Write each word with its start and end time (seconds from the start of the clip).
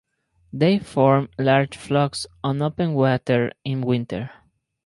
They 0.51 0.79
form 0.79 1.29
large 1.37 1.77
flocks 1.77 2.25
on 2.43 2.59
open 2.63 2.95
water 2.95 3.51
in 3.63 3.81
winter. 3.81 4.31